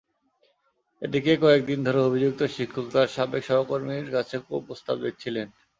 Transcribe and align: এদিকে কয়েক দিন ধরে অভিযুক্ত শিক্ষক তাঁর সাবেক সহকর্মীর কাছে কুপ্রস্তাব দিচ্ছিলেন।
এদিকে 1.01 1.31
কয়েক 1.43 1.61
দিন 1.69 1.79
ধরে 1.87 1.99
অভিযুক্ত 2.01 2.41
শিক্ষক 2.55 2.85
তাঁর 2.93 3.07
সাবেক 3.15 3.43
সহকর্মীর 3.47 4.07
কাছে 4.15 4.35
কুপ্রস্তাব 4.45 4.97
দিচ্ছিলেন। 5.03 5.47